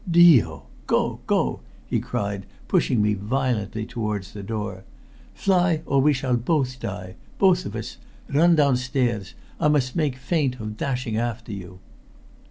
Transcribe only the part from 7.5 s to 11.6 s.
of us! Run downstairs. I must make feint of dashing after